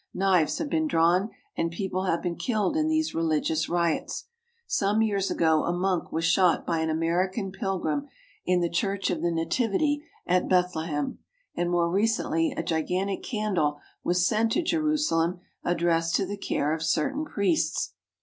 Knives 0.15 0.57
have 0.57 0.67
been 0.67 0.87
drawn 0.87 1.29
and 1.55 1.69
people 1.69 2.05
have 2.05 2.23
been 2.23 2.35
killed 2.35 2.75
in 2.75 2.87
these 2.87 3.13
re 3.13 3.21
ligious 3.21 3.69
riots. 3.69 4.25
Some 4.65 5.03
years 5.03 5.29
ago 5.29 5.63
a 5.63 5.71
monk 5.71 6.11
was 6.11 6.25
shot 6.25 6.65
by 6.65 6.79
an 6.79 6.89
American 6.89 7.51
pilgrim 7.51 8.07
in 8.43 8.61
the 8.61 8.67
Church 8.71 9.11
of 9.11 9.21
the 9.21 9.29
Nativity 9.29 10.03
at 10.25 10.49
Bethlehem, 10.49 11.19
and 11.53 11.69
more 11.69 11.87
recently 11.87 12.51
a 12.57 12.63
gigantic 12.63 13.21
candle 13.21 13.79
was 14.03 14.25
sent 14.25 14.53
to 14.53 14.63
Jerusalem 14.63 15.39
addressed 15.63 16.15
to 16.15 16.25
the 16.25 16.35
care 16.35 16.73
of 16.73 16.81
certain 16.81 17.23
priests. 17.23 17.93